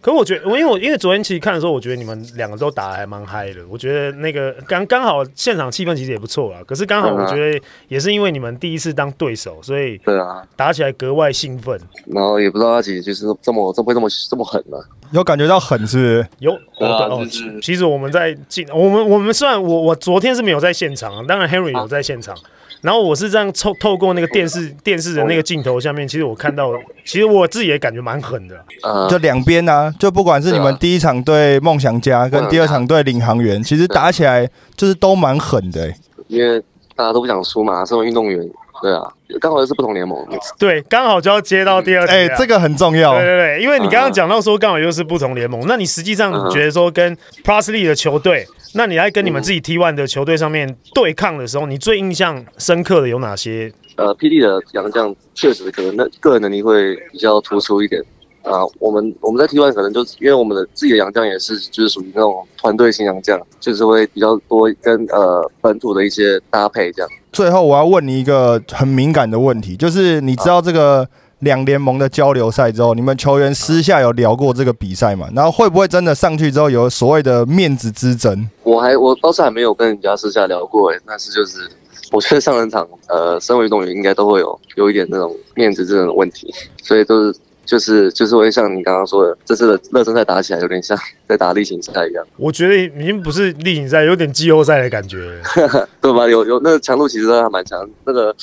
[0.03, 3.61] 可我觉得，我因为我因为昨天其实看的时候，我觉得你们两个都打的还蛮嗨的。
[3.71, 6.61] 我觉得那个刚刚好现场气氛其实也不错啊。
[6.67, 11.81] 可是刚好我觉得也是因为你们第一次当对手，所以对啊，打起来格外兴奋。
[12.07, 14.77] 然后也不知道阿姐就是这么这么会这么这么狠呢、
[15.13, 16.27] 有感觉到狠是不是？
[16.41, 22.37] 有对啊哦就是其实我们在进，我们我们虽然我我昨天是没有在现场，当然 Henry 有在现场。
[22.81, 26.73] 然后我是这样透透过那个电视电视的那个镜头下面，其实我看到，
[27.05, 28.57] 其实我自己也感觉蛮狠的。
[28.83, 35.97] 啊，就两边啊，就不管是你们第一场对梦想家，跟第二场对领航员，其实打起来就是都蛮狠的、欸。
[36.29, 36.59] 因为
[36.97, 38.39] 大家都不想输嘛，身为运动员，
[38.81, 39.03] 对啊，
[39.41, 40.19] 刚好又是不同联盟，
[40.59, 43.25] 对，刚好就要接到第二题哎、了这个很重要对。
[43.25, 53.73] 对对，因为你刚刚讲到说刚好又是不同联盟，那你实际上觉得说跟 Plusley 的球队，那你来跟你们自己 T1 的球队上面对抗的时候，你最印象深刻的有哪些？
[53.97, 58.03] 呃，PD 的杨将确实可能那个人能力会比较突出一点
[58.43, 58.65] 啊。
[58.79, 67.11] 我们我们在 T1 可能就是因为我们的自己的杨将也是就是属于那种团队型杨将，就是会比较多跟呃本土的一些搭配这样。
[67.33, 71.07] 最后我要问你一个很敏感的问题，就是你知道这个
[71.43, 75.29] 两联盟的交流赛之后，你们球员私下有聊过这个比赛吗？
[75.35, 78.49] 然后会不会真的上去之后有所谓的面子之争？
[78.63, 81.69] 我还我倒是还没有跟人家私下聊过哎，但是就是
[82.11, 86.53] 我觉得上人场呃，身为运动员应该都会有有一点那种面子这种问题，
[86.83, 87.39] 所以都是。
[87.65, 95.89] 就是就是会像你刚刚说的，这次的热身赛打起来有点像在打例行赛一样，我觉得已经不是例行赛，有点季后赛的感觉了。
[96.03, 96.27] 对吧？
[96.27, 98.35] 有有那个强度其实还蛮强，那个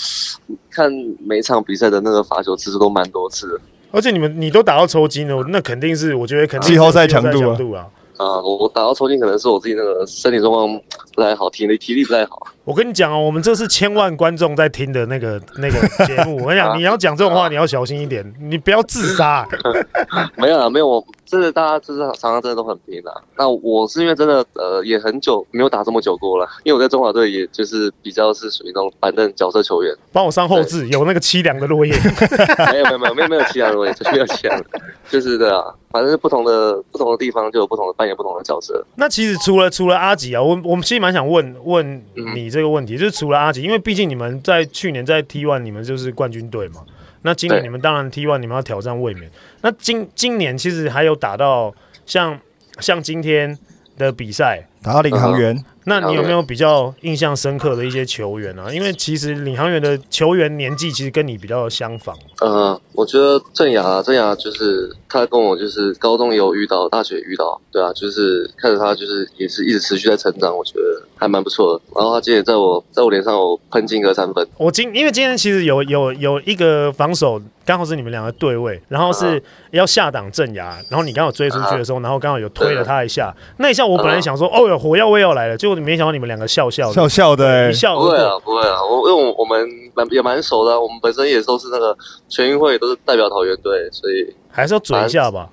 [0.80, 0.90] 看
[1.20, 3.60] 每场比赛的那个罚球次数都蛮多次的
[3.92, 7.86] 而且你们你都打到抽筋了，那肯定是我觉得肯定是季后赛强度啊强度啊。
[8.16, 8.40] 啊。
[8.42, 10.82] 我我打到抽筋可能是我自己那个身体状况
[11.14, 12.48] 不太好，体力体力不太好。
[12.70, 16.38] 我跟你讲哦，我们这是千万观众在听的那个 那个节目。
[16.38, 19.44] 我跟你讲，你要讲这种话，你要小心一点，你不要自杀。
[20.38, 23.12] 没有啊，没有，我真的大家就是常常真的都很拼啦。
[23.36, 31.92] 那我是因为真的呃也很久没有打这么久过了，因为我在中华队也就是比较是属于那种板凳角色球员，帮我上后置，有那个凄凉的落叶。
[32.72, 34.64] 没有没有没有没有没有凄凉的落叶，没有凄凉，
[35.10, 38.86] 就是的啊，反正是不同的不同的地方就有不同的扮演不同的角色。
[38.96, 42.06] 那其实除了除了阿吉啊，我我们其实蛮想问问
[42.36, 46.86] 你这个问题，就是除了阿吉，因为毕竟你们在去年在 T One 你们就是冠军队嘛，
[47.24, 49.30] 那今年你们当然 T One 你们要挑战卫冕，
[49.62, 51.74] 那今今年其实还有打到
[52.06, 52.40] 像
[52.80, 53.58] 像今天
[53.98, 58.72] 的比赛，打到领航员，那你有没有比较印象深刻的一些球员啊？
[58.72, 71.82] 因为其实领航员的球员年纪其实跟你比较相仿，呃，我觉得郑雅，郑雅就是他跟我就是高中也有遇到，大学也遇到，对啊，就是看着他就是也是一直持续在成长，我觉得还蛮不错的。
[71.96, 88.18] 然后他今天在我在我脸上有喷进个三分，我今因为今天其实有有有一个防守刚好是你们两个对位，然后是要下挡郑雅，然后你刚好追出去的时候，然后刚好有推了他一下，那一下我本来想说哦哟火药味要来了，结果没想到你们两个笑笑的，笑笑的、欸一，笑不会。
[88.18, 91.96] 啊，不会啊，我因为我我们蛮也蛮熟的啊、我们本身也都是那个
[92.28, 95.50] 全运会都是代表桃园队，所以还是要嘴一下吧，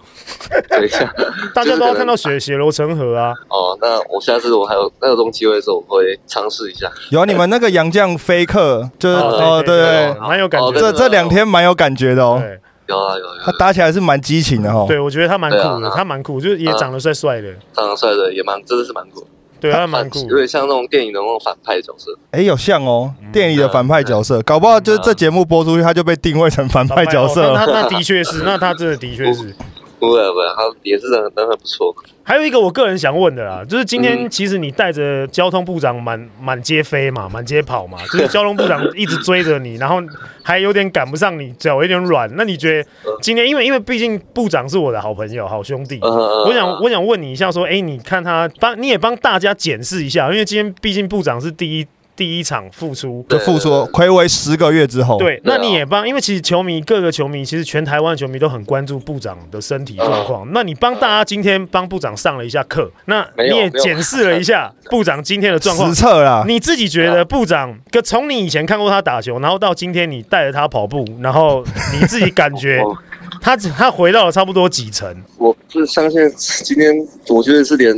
[0.68, 1.12] 等一下
[1.55, 3.33] 大家都要看到血血流成河啊！
[3.48, 6.90] 哦，那我下次我还有那种机会的时候，我会尝试一下。
[7.11, 10.92] 有啊你们那个杨绛飞客，就是哦，对蛮有感觉哦这。
[10.92, 14.85] 这两天蛮有感觉的哦，对有啊有他，打起来是蛮激情的哈。
[14.87, 19.27] 对，我觉得他蛮酷的，他蛮酷，就是也长得帅帅的，长得帅的也蛮真的是蛮酷，
[19.61, 20.37] 对他蛮酷有。
[20.37, 22.16] 点像那种电影的那种反派角色。
[22.31, 29.55] 哎，有像哦，电影的反派角色，搞不好就是这节目播出去，他就被定位成反派角色那那的确是，那他真的的确是。
[29.98, 31.94] 不会不会，他也是人人很不错。
[32.22, 40.02] 还有一个我个人想问的啦，就是今天其实你带着交通部长满满街飞嘛，满街跑嘛，就是交通部长一直追着你，然后
[40.42, 42.28] 还有点赶不上你，脚有点软。
[42.35, 42.88] 那你觉得
[43.22, 53.24] 今天，因为因为毕竟部长是我的好朋友、好兄弟，呃我想我想问你一下，说，哎，你看他帮你也帮大家检视一下，因为今天毕竟部长是第一第一场复出。
[53.29, 60.48] 就复出暌违十个月之后，对，那你也帮，因为其实球迷各个球迷，其实全台湾的球迷都很关注部长的身体状况。
[60.52, 66.00] 那你帮大家今天帮部长上了一下课，那你也检视了一下部长今天的状况实。
[66.00, 72.96] 测啦，你自己觉得部长，跟从你以前看过他打球，然后到今天你带着他跑步，然后你自己感觉 我
[73.40, 75.14] 他他回到了差不多几成？
[75.38, 76.94] 我不是相信今天，
[77.29, 77.94] 我觉得是连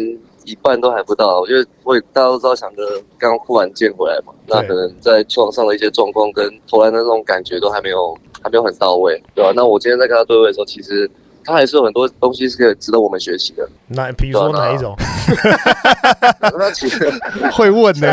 [0.49, 1.41] 一半都还不到。
[1.41, 2.83] 我觉得我也大家都知道，翔哥
[3.19, 11.11] 刚忽然健回来嘛，那可能在球场上的一些状况跟投篮的那种感觉都还没有还没有很到位，对吧、那我今天在跟他对位的时候，其实
[11.45, 13.69] 他还是有很多东西是可以值得我们学习的。
[13.89, 14.95] 那比如说哪一种？
[16.59, 17.11] 那其实
[17.53, 18.09] 会问呢、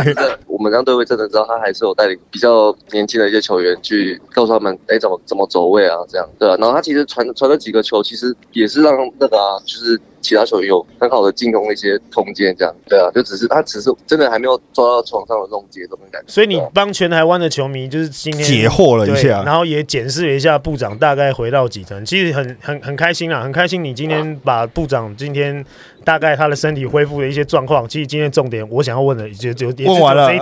[0.48, 6.56] 我们这样对位真的知道他还是有带领比较年轻的一些球员去告诉他们，哎、怎么怎么走位啊，这样对啊。
[6.60, 13.12] 然后他其实传传了几个球，其实也是让那个啊，就是其他球员有很好的进攻的一些空间，这样对啊。
[13.14, 16.28] 就只是他只是真的还没有抓到床上的那种节奏的感觉。
[16.28, 25.64] 所以你帮全台湾的球迷就是今天解惑了一，下然，后也检视了一下部长大概回到几成，其实很很很开心啊，很开心你今天把部长今天
[26.04, 30.34] 大概他的身体恢复的一些状况，其实今天重点我想要问的就就问完了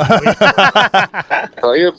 [1.78, 1.94] 因为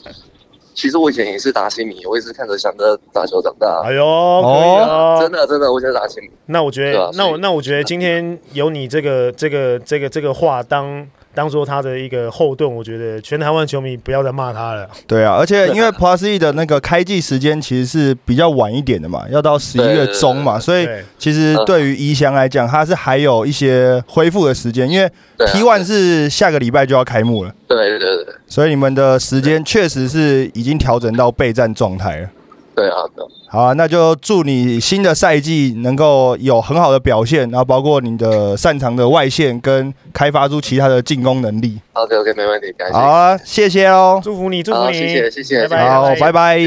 [0.75, 3.81] 其实我以前也是打新迷，我也是看着翔哥打球长大。
[3.85, 4.03] 哎呦，
[4.43, 6.29] 可以啊，真的真的，我以前是打新迷。
[6.47, 14.89] 那我觉得，啊那我那我觉得今天有你这个这个这个这个话当当做他的一个后盾，我觉得全台湾球迷不要再骂他了。
[15.05, 20.87] 对啊，而且因为 Plus E 的那个开季时间其实是比较晚一点的嘛，要到十一月中嘛，所以，
[21.19, 25.07] 其实对于怡翔来讲，他是还有一些恢复的时间，因为
[25.51, 28.35] T One 是下个礼拜就要开幕了，对对对对。
[28.47, 32.29] 所以你们的时间确实是已经调整到备战状态了。
[32.75, 32.95] 对啊！
[33.15, 41.79] 对啊好啊，那就祝你新的赛季能够有很好的表现，然后包括你的擅长的外线跟开发出其他的进攻能力。
[41.93, 42.93] OK OK，没问题，感谢。
[42.93, 44.19] 好啊，谢谢哦。
[44.21, 46.57] 祝福你，祝福你，谢谢谢谢拜拜，好，拜拜。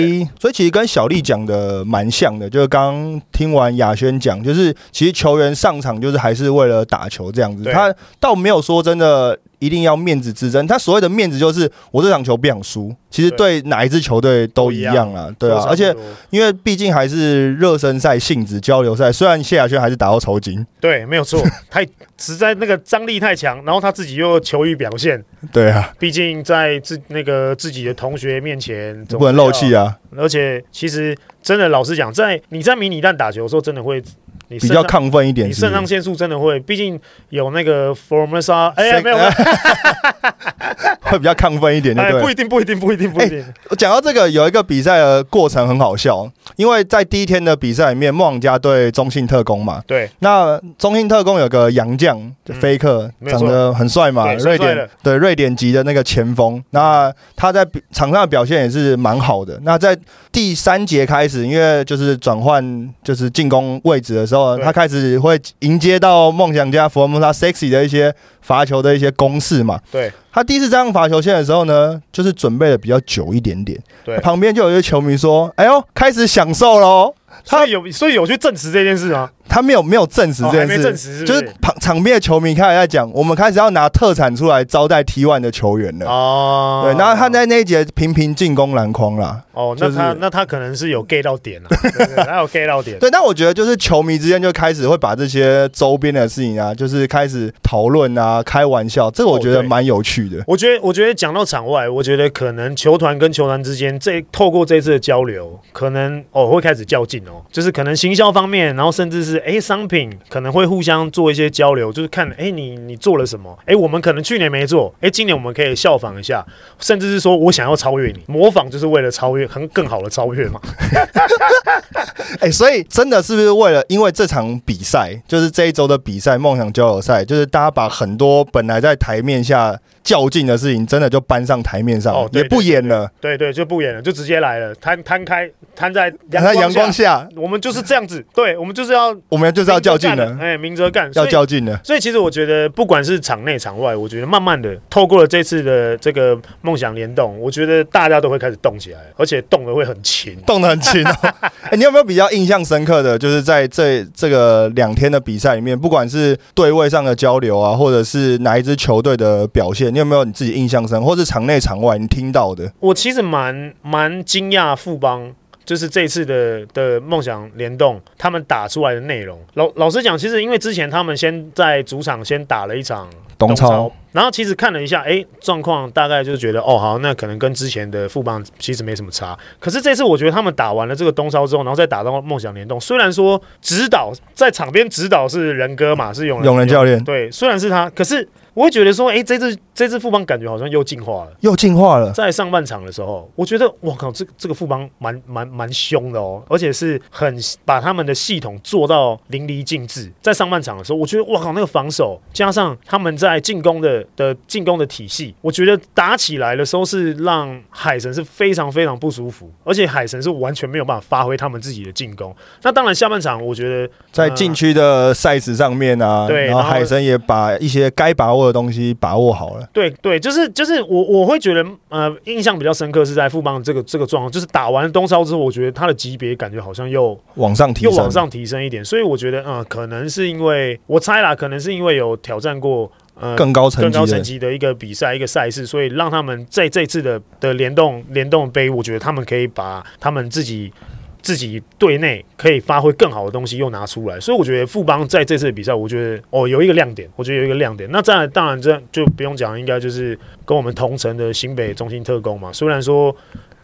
[0.40, 13.62] 所以其实跟小丽讲的蛮像的，就是刚刚听完亚轩讲，就是其实球员上场就是还是为了打球这样子，他倒没有说真的一定要面子之争，他所谓的面子就是我这场球不想输，其实对。
[13.68, 15.94] 哪一支球队都一样啊，对啊，而且
[16.30, 29.82] 因为毕竟还是热身赛性质交流赛，虽然谢亚轩还是打到抽筋，对，没有错， 太实在那个张力太强，然后他自己又球艺表现，对啊，毕竟在自那个自己的同学面前不能漏气啊。
[29.82, 34.02] 啊，而且其实真的老实讲，在你在迷你蛋打球的时候，真的会
[34.48, 35.52] 你比较亢奋一点你。
[35.52, 36.98] 肾上腺素真的会，毕竟
[37.30, 39.16] 有那个 Formosa，哎呀肾没有，
[41.02, 42.22] 会比较亢奋一点，对哎不对？
[42.22, 50.08] 不一定不一定不一定不一定，我讲到这个，有一个比赛的过程很好笑，因为在第一天的比赛里面，梦想家对中信特工嘛，对。
[50.20, 52.60] 那中信特工有个洋将，就嗯。
[52.60, 59.58] 菲克，长得很帅嘛，瑞典对瑞典籍的那个前锋，那他在比场上的表现也是蛮好的。
[59.62, 59.96] 那在
[60.32, 69.78] 第三节开始，因为就是转换就是进攻位置的时候，对他开始会迎接到梦想家佛蒙沙 sexy 的一些罚球的一些攻势嘛。
[69.90, 77.14] 对他第一次站上罚球线的时候呢，就是准备的比较久一点点，对，旁边就有一些球迷说：“哎呦，开始享受喽。”
[77.48, 79.30] 他有所以有去证实这件事吗？
[79.48, 86.06] 他没有没有证实这件事，证实就是是旁场边的球迷开始在讲，我们开始要拿特产出来招待 T one 的球员了。
[86.06, 89.42] 哦，对，然后他在那一节频频进攻篮筐啦。
[89.54, 100.44] 哦，那就是他那他可能是有 get 到点 了，对对他有 get 到点，对，那我觉得就是球迷之间就开始会把这些周边的事情啊，就是开始讨论啊，开玩笑，这个我觉得蛮有趣的。
[100.46, 116.44] 我觉得，我觉得讲到场外，我觉得可能球团跟球团之间，这透过这次的交流，可能哦会开始较劲哦，就是可能行销方面，然后甚至是哎商品可能会互相做一些交流，就是看哎你你做了什么，哎我们可能去年没做，哎今年我们可以效仿一下，
[116.80, 120.60] 甚至是说我想要超越你，模仿就是为了超越，很更好的超越嘛。
[122.40, 129.76] 哎、所以真的是不是为了因为这场比赛，就是这一周的比赛梦想交流赛，就是大家把很多本来在台面下
[130.08, 137.04] 较劲的事情，真的就搬上台面上，哦对也不演了，对对，就不演了，就直接来了，摊摊开摊在在阳光下。
[137.04, 141.78] 下，我们就是这样子，对我们就是要我们就是要较劲了，哎，明哲干，要较劲了。
[141.84, 150.34] 所以其实我觉得，不管是场内场外，我觉得慢慢的透过了这次的这个梦想联动，我觉得大家都会开始动起来，而且动的会很勤。
[150.46, 151.14] 动的很勤哦。
[151.70, 162.72] 哎、你有没有比较印象深刻的，就是在这这个两天的比赛里面，不管是对位上的交流啊，或者是哪一支球队的表现，你有没有你自己印象深，或是场内场外你听到的？
[162.78, 165.34] 我其实蛮蛮惊讶富邦。
[165.64, 173.06] 就是这次的的梦想联动，他们打出来的内容，老老实讲，其实因为之前他们先在主场先打了一场
[173.36, 173.92] 东超。
[174.12, 179.38] 然后其实看了一下，哎，状况大概就是觉得，哦，好，那可能跟之前的副帮其实没什么差。
[179.60, 188.26] 可是这次我觉得他们打完了这个东超之后，然后再打到梦想联动，虽然说指导在场边指导是人哥嘛，是永永仁教练，对，虽然是他，可是。
[188.58, 192.10] 我会觉得说，哎，这支这支富邦感觉好像又进化了，又进化了。
[192.10, 200.10] 在上半场的时候，我觉得，我靠，这这个富邦蛮蛮蛮凶的哦，而且是很把他们的系统做到淋漓尽致。
[200.20, 212.34] 在上半场的时候，我觉得，哇靠，那个防守加上他们在进攻的的进攻的体系，我觉得打起来的时候是让海神是非常非常不舒服，而且海神是完全没有办法发挥他们自己的进攻。
[212.62, 218.47] 那当然，下半场我觉得在禁区的赛事上面啊，对，然后海神也把一些该把握。
[218.48, 240.72] 的东西把握好了，对对，就是就是我我会觉得呃印象比较深刻是在富邦这个这个状况，就是打完东超之后，我觉得他的级别感觉好像又往上提，又往上提升一点，所以我觉得嗯，可能是因为我猜啦，可能是因为有挑战过呃更高层更高层级的一个比赛一个赛事，所以让他们在这次的的联动联动杯，我觉得他们可以把他们自己。
[241.20, 247.88] 自己队内可以发挥更好的东西又拿出来，所以我觉得富邦在这次的比赛，我觉得哦有一个亮点，我觉得有一个亮点。
[247.92, 252.52] 那在，当然这就不用讲，应该就是跟我们同城的新北中心特工嘛。
[252.52, 253.14] 虽然说。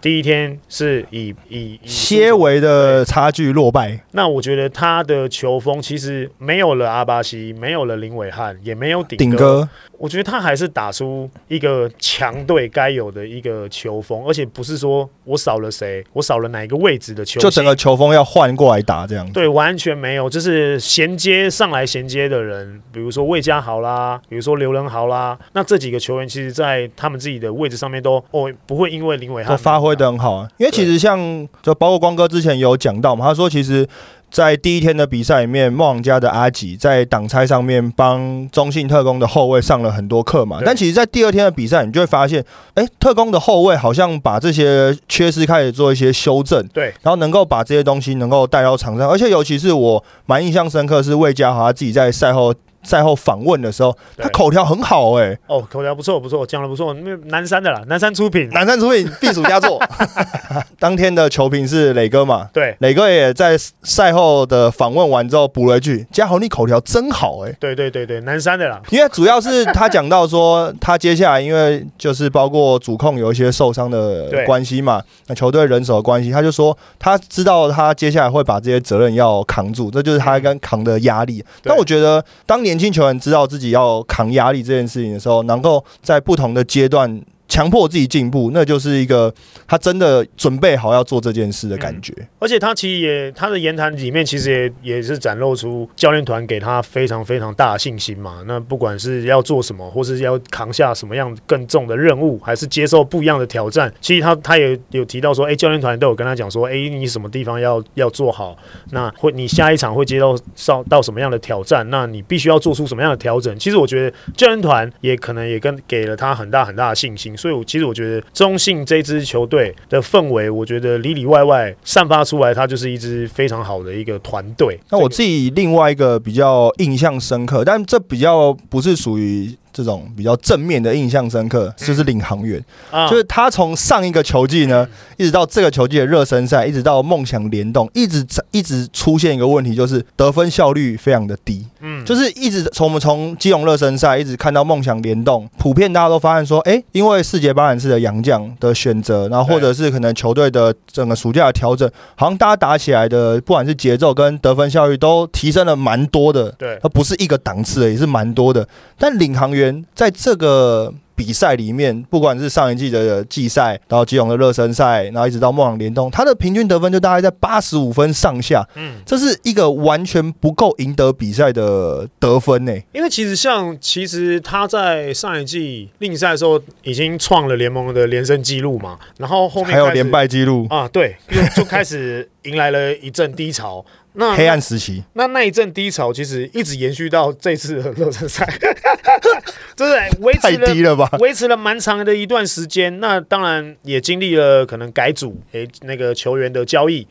[0.04, 19.26] 第一天是以以些微的差距落败，那我觉得他的球风其实没有了阿巴西，没有了林伟汉，也没有顶哥，我觉得他还是打出一个强队该有的一个球风，而且不是说我少了谁，我少了哪一个位置的球，就整个球风要换过来打这样。
[19.32, 29.93] 对，完全没有，就是衔接上来衔接的人，比如说魏家豪啦，比如说刘仁豪啦，那这几个球员其实，在他们自己的位置上面都哦不会因为林伟汉发挥。
[29.96, 31.18] 的很好啊，因为其实像
[31.62, 33.86] 就包括光哥之前有讲到嘛，他说其实，
[34.30, 52.54] 在第一天的比赛里面，梦王家的阿吉在挡拆上面帮中信特工的后卫上了很多课嘛，但其实，在第二天的比赛，你就会发现，哎，特工的后卫好像把这些缺失开始做一些修正，对，然后能够把这些东西能够带到场上，而且尤其是我蛮印象深刻是魏家豪他自己在赛后。
[52.84, 59.82] 赛后访问的时候，他口条很好哎，哦，口条不错不错，讲的不错，那南山的啦，南山出品，南山出品必属佳作。
[60.78, 62.48] 当天的球评是磊哥嘛？
[62.52, 81.42] 对，磊哥也在赛后的访问完之后补了一句：“嘉豪，你口条真好哎。”对对对对，南山的啦，因为主要是他讲到说，他接下来因为就是包括主控有一些受伤的关系嘛，那球队人手的关系，他就说他知道他接下来会把这些责任要扛住，这就是他跟扛的压力。
[81.62, 82.73] 但我觉得当年。
[82.74, 87.22] 年轻球员知道自己要扛压力这件事情的时候，能够在不同的阶段。
[87.46, 89.32] 强迫自己进步，那就是一个
[89.66, 92.12] 他真的准备好要做这件事的感觉。
[92.38, 98.42] 而且他其实也他的言谈里面，其实也也是展露出教练团给他非常非常大的信心嘛。
[98.46, 108.56] 那不管是要做什么，或是要扛下什么样更重的任务，还是接受不一样的挑战，其实他他也有提到说，哎，教练团都有跟他讲说，哎，你什么地方要要做好，
[108.90, 113.56] 那会你下一场会接到上到什么样的挑战，那你必须要做出什么样的调整。
[113.58, 117.33] 其实我觉得教练团也可能也跟给了他很大很大的信心。
[117.36, 124.78] 所以，我其实我觉得中信这支球队的氛围，我觉得里里外外散发出来，它就是一支非常好的一个团队。
[124.90, 129.56] 那我自己另外一个比较印象深刻，但这比较不是属于。
[129.76, 132.64] 这种比较正面的印象深刻，就是领航员，
[133.10, 141.66] 就是他从上一个球季呢，一直到这个球季的热身赛，一直到梦想联动，一直一直出现一个问题，就是得分效率非常的低。
[141.80, 156.50] 嗯，就是一直从我们从基隆热身赛一直看到梦想联动，普遍大家都发现说，哎，因为世界巴兰式的洋将的选择，然后或者是可能球队的整个暑假的调整，好像大家打起来的不管是节奏跟得分效率都提升了蛮多的。
[156.52, 158.68] 对，它不是一个档次，也是蛮多的。
[158.98, 159.84] 但领航员。
[159.94, 168.66] 在这个比赛里面，不管是上一季的季赛，然后基隆的热身赛，然后一直到梦想联动，他的平均得分就大概在八十五分上下。
[168.74, 172.72] 嗯，这是一个完全不够赢得比赛的得分呢。
[172.92, 183.84] 因为其实像，其实他在上一季另赛的时候已经创了联盟的连胜纪录嘛，然后后面还有连败记录啊，对，就就开始迎来了一阵低潮。
[184.16, 188.46] 那黑暗时期，那那一阵低潮其实一直延续到这次的热身赛，
[189.74, 191.08] 就是维持太低了吧？
[191.18, 193.00] 维持了蛮长的一段时间。
[193.00, 197.06] 那当然也经历了可能改组，诶，那个球员的交易。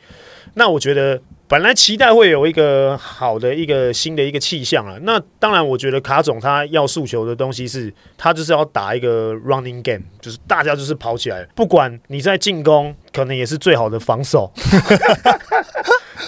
[0.54, 4.98] 那我觉得本来期待会有一个好的一个新的一个气象啊。
[5.02, 14.50] 那当然，我觉得卡总他要诉求的东西是，他就是要打一个 running game，就是大家就是跑起来，不管你在进攻，可能也是最好的防守。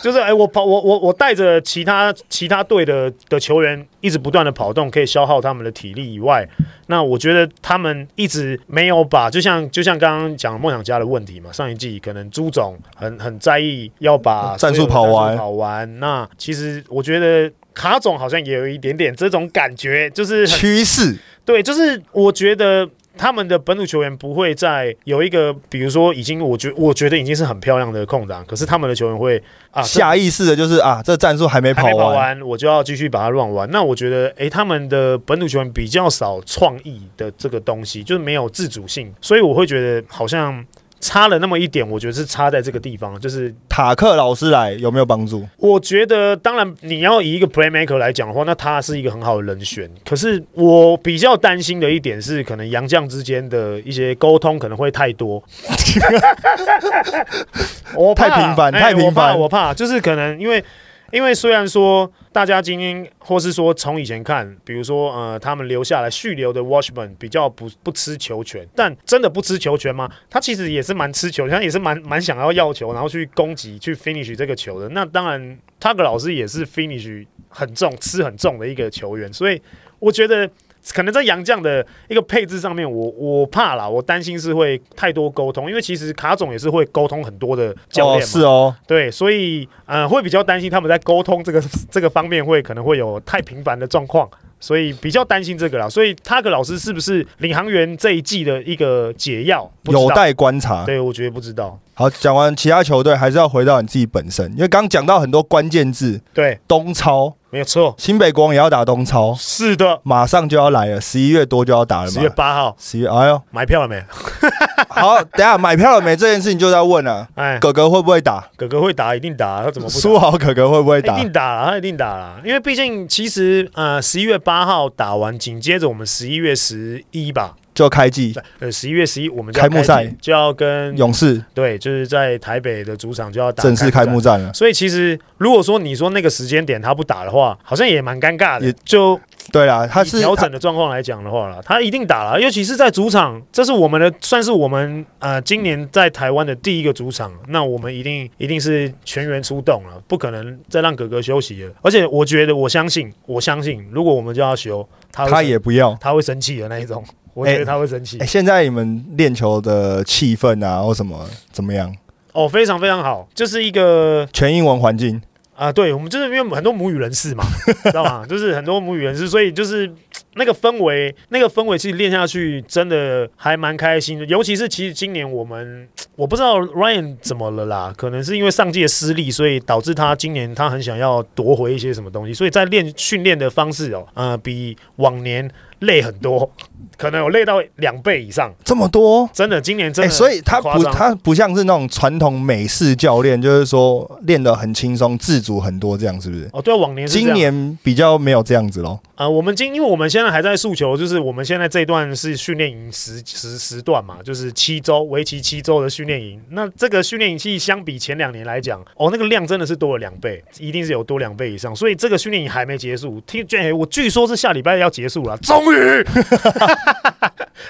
[0.01, 6.47] 就是哎、我跑我我我带着其他其他队的的球员一直不断的跑动，可以消耗他们的体力以外，
[6.88, 15.99] 那我觉得他们一直没有把，就像就像刚刚讲梦想家的问题嘛，上一季可能朱总很很在意要把战术跑完跑完。
[15.99, 29.41] 那其实我觉得卡总好像也有一点点这种感觉，就是趋势对，就是我觉得他们的本土球员不会再有一个，比如说已经我觉我觉得已经是很漂亮的空档，可是他们的球员会
[29.72, 33.70] 啊下意识的就是啊，这战术还没跑完，我就要继续把它乱玩。
[33.72, 40.63] 那我觉得，诶，他们的本土球员比较少创意的这个东西，就是没有自主性，所以我会觉得好像
[40.99, 41.87] 差了那么一点。
[41.87, 45.45] 我觉得是差在这个地方，就是塔克老师来有没有帮助？
[45.57, 49.89] 我觉得，当然你要以一个 playmaker 来讲的话，那他是一个很好的人选。
[50.07, 55.43] 可是我比较担心的一点是，可能杨将之间的一些沟通可能会太多。
[57.95, 60.63] 我怕太频繁哎太频繁我怕，我怕就是可能因为。
[61.12, 70.12] 因为虽然说大家今天，或是说从以前看，比如说呃，他们留下来续留的 Watchman 比较不不吃球权，但真的不吃球权吗？
[70.30, 74.89] 他其实也是蛮吃球，他也是蛮蛮想要要球，然后去攻击、去 finish 这个球的。
[74.89, 79.62] 那当然，他个老师也是 finish 很重、吃很重的一个球员，所以
[79.99, 80.49] 我觉得
[80.93, 94.29] 可能在杨将的一个配置上面，我我怕啦，我担心是会太多沟通，因为其实卡总也是会沟通很多的教练哦，是哦，对，所以呃会比较担心他们在沟通这个 这个方面会可能会有太频繁的状况。
[94.57, 99.69] 所以比较担心这个啦，所以他个老师是不是领航员这一季的一个解药？
[99.91, 100.83] 有待观察。
[100.86, 101.77] 对，我觉得不知道。
[101.97, 110.01] 好，讲完其他球队，还是要回到你自己本身，因为刚刚讲到很多关键字，对，东超，没有错，新北国王也要打东超，是的。
[110.03, 112.27] 马上就要来了，十一月多就要打了十月。
[112.27, 114.03] 八号十月，哎呦，买票了没？
[114.89, 116.17] 好，等下买票了没？
[116.17, 118.45] 这件事情就在问了，哎，哥哥会不会打？
[118.57, 119.99] 哥哥会打，一定打，他怎么不打？
[120.01, 121.21] 苏豪哥哥会不会打一？
[121.21, 134.41] 定打了，他一定打了，因为毕竟其实呃十一月八号打完，紧接着我们十一月十一吧，就开季，呃十一月十一我们就要开幕赛就要跟勇士对，就是在台北的主场就要打正式开幕战。
[134.41, 134.51] 了。
[134.53, 138.73] 所以其实如果说你说那个时间点他不打的话，好像也蛮尴尬的也。
[138.84, 139.19] 就
[139.51, 151.71] 对啦，他以是调整的状况来讲的话啦，他一定打了，尤其是在主场，这是我们的算是我们呃今年在台湾的第一个主场，那我们一定一定是全员出动了，不可能再让哥哥休息了。
[151.82, 155.95] 而且我觉得，我相信，我相信，如果我们就要休，他他也不要。
[155.99, 157.03] 他会生气的那一种，
[157.36, 158.17] 我觉得他会生气。
[158.17, 161.95] 哎，现在你们练球的气氛啊，或什么怎么样？
[162.31, 165.21] 哦，非常非常好，就是一个全英文环境，
[165.55, 167.43] 啊，对我们就是因为很多母语人士嘛，
[167.86, 168.25] 知道吗？
[168.27, 169.89] 就是很多母语人士，所以就是
[170.38, 174.25] 那个氛围，那个氛围其实练下去真的还蛮开心的。
[174.25, 185.49] 尤其是其实今年我们 我不知道 Ryan 怎么了啦，可能是因为上届失利，所以导致他今年他很想要夺回一些什么东西，所以在练训练的方式哦，呃，比往年
[185.86, 186.49] 累很多，
[186.97, 188.53] 可能有累到两倍以上。
[188.63, 189.29] 这么多。
[189.33, 196.49] 真的，今年真哎、的、所以他不，他不像是那种传统美式教练，就是说练得很轻松，自主很多，这样是不是？
[196.53, 198.99] 哦，对啊，往年是这今样年比较没有这样子咯。
[199.15, 206.41] 啊，我们今因为我们现在还在诉求，就是我们现在这一段是训练营时时时段嘛，就是七周为期七周的训练营。
[206.49, 211.73] 那这个训练营期相比前两年来讲，哦，那个量真的是多了两倍，一定是有多两倍以上。
[211.73, 215.74] 所以这个训练营还没结束，听，哎我据说是下礼拜要结束了，终于。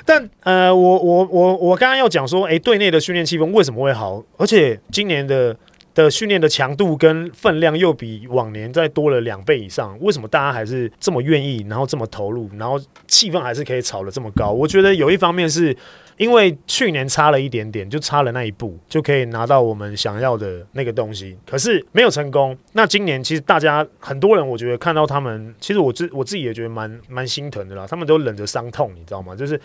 [0.05, 4.23] 但呃，我我我我刚刚要讲说，哎，队内的训练气氛为什么会好？
[4.37, 5.55] 而且今年的
[5.93, 14.51] 的训练的强度跟分量又比往年再多了两倍以上，为什么大家还是这么愿意，然后这么投入，然后气氛还是可以炒的这么高？
[14.51, 15.75] 我觉得有一方面是
[16.17, 22.57] 因为去年差了一点点，就差了那一步，就可以拿到我们想要的那个东西，可是没有成功。
[22.73, 29.35] 那今年其实大家很多人，我觉得看到他们，其实我自我自己也觉得蛮蛮心疼的啦，他们都忍着伤痛，你知道吗？
[29.35, 29.59] 就是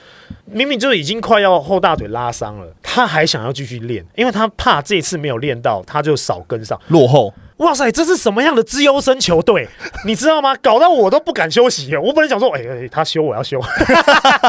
[0.44, 6.80] 明明就是已经快要后大腿拉伤了，他还想要继续练，因为他怕这一次没有练到，他就少跟上。
[6.88, 9.68] 落后，哇塞，这是什么样的资优生球队？
[10.04, 10.56] 你知道吗？
[10.56, 11.94] 搞到我都不敢休息。
[11.96, 13.60] 我本来想说，哎、哎他休我要休，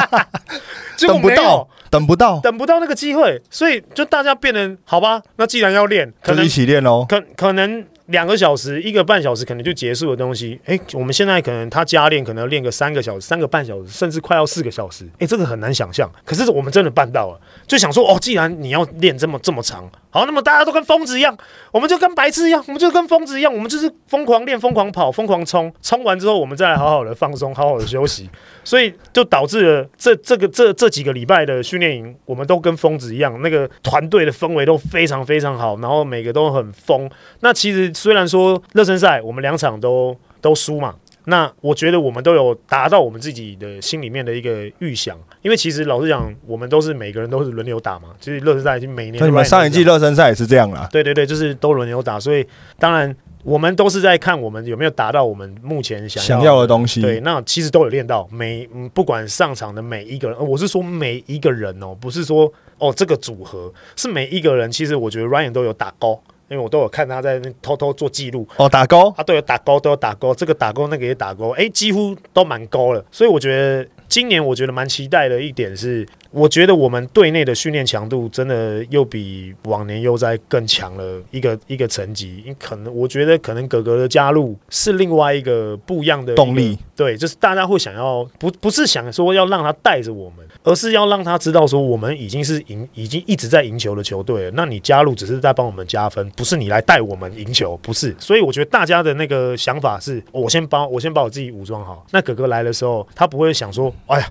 [0.98, 7.06] 结果没有等不到，等不到，那个机会，所以就大家变成好吧，那既然要练，可能一起练喽。
[7.08, 16.10] 可可能两个小时、一个半小时可能就结束的东西，哎、我们现在可能他加练，可能要练个三个小时、三个半小时，甚至快要四个小时，哎、这个很难想象。
[16.24, 21.38] 可是我们真的办到了，就想说，哦，既然你要练这么这么长，好，那么大家都跟疯子一样，
[21.74, 28.30] 我们就跟白痴一样，我们就跟疯子一样，我们就是疯狂练、疯狂跑、疯狂冲，冲完之后我们再来好好的放松、好好的休息。
[28.64, 37.10] 所以就导致了这这个这这几个礼拜的训练营，我们都跟疯子一样，那个团队的氛围都非常非常好，然后每个都很疯。
[37.42, 40.96] 那其实实虽然说热身赛我们两场都都输嘛，
[41.26, 50.88] 那我觉得我们都有达到我们自己的心里面的一个预想，因为其实老实讲，我们都是每个人都是轮流打嘛，其实热身赛已经每年那你们上一季热身赛也是这样啦。
[50.92, 52.46] 对对对，就是都轮流打，所以
[52.80, 64.72] 当然我们都是在看我们有没有达到我们目前想想要要的东西，对，那其实都有练到每嗯，不管上场的每一个人，呃我是说每一个人哦，不是说哦这个组合是每一个人。
[64.72, 73.04] 其实我觉得 Ryan 都有打勾，因为我都有看他在那偷偷做记录，哦，打勾，他都有打勾，都有打勾，这个打勾那个也打勾，哎，几乎都蛮高了。
[73.12, 82.42] 所以我觉得今年我觉得蛮期待的一点是，我觉得我们队内的训练强度真的又比往年又在更强了一个一个层级。
[82.46, 94.52] 因可能我觉得可能哥哥的加入是另外一个不一样的一动力，对，就是大家会想要不不是想说要让他带着我们，而是要让他知道说我们已经是赢，已经一直在赢球的球队了。
[94.56, 98.16] 那你加入只是在帮我们加分，不是你来带我们赢球，不是。
[98.18, 102.06] 所以我觉得大家的那个想法是，我先帮我先把我自己武装好。
[102.12, 104.28] 那哥哥来的时候，他不会想说，哎呀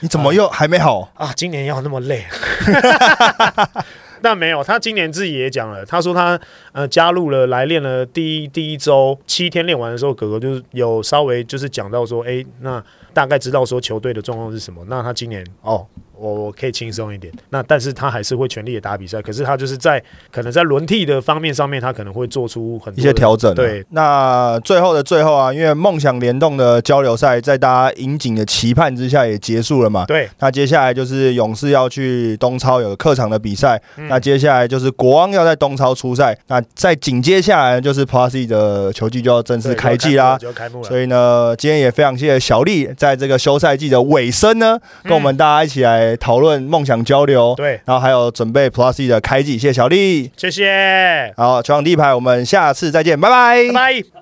[0.00, 1.10] 你怎么又还没好？
[1.14, 2.24] 啊，今年要那么累。
[4.22, 6.40] 那没有，他今年自己也讲了，他说他
[6.72, 12.82] 呃加入了来练了第一第一周七天练完的时候，哥哥就是有稍微就是讲到说，哎，那
[13.12, 14.84] 大概知道说球队的状况是什么。
[14.88, 15.86] 那他今年哦，
[16.18, 17.32] 我我可以轻松一点。
[17.50, 23.54] 那但是他还是会全力的打比赛，可是他就是在可能在轮替的方面上面，他可能会做出很多一些调整啊。
[23.54, 30.04] 对，那最后的最后啊，因为梦想联动的交流赛在大家引颈的期盼之下也结束了嘛。
[30.06, 40.36] 对，那接下来就是勇士要去东超有客场的比赛，嗯那接下来就是国王要在东超出赛，那再紧接下来就是 Plus 的球季就要正式开季啦。
[40.38, 40.88] 就要开幕了。
[40.88, 50.30] 所以呢，今天也非常谢谢小丽在这个休赛季的尾声呢，跟我们大家一起来讨论梦想交流，对，然后还有准备 Plus 的开机，谢谢小丽。
[50.36, 54.16] 谢谢，好，球场第一排，我们下次再见，拜拜拜拜。